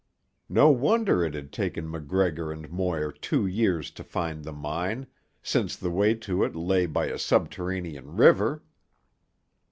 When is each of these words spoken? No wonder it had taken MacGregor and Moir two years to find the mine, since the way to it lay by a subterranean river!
No 0.49 0.71
wonder 0.71 1.23
it 1.23 1.35
had 1.35 1.51
taken 1.53 1.87
MacGregor 1.87 2.51
and 2.51 2.71
Moir 2.71 3.11
two 3.11 3.45
years 3.45 3.91
to 3.91 4.03
find 4.03 4.43
the 4.43 4.51
mine, 4.51 5.05
since 5.43 5.75
the 5.77 5.91
way 5.91 6.15
to 6.15 6.43
it 6.43 6.55
lay 6.55 6.87
by 6.87 7.05
a 7.05 7.19
subterranean 7.19 8.17
river! 8.17 8.63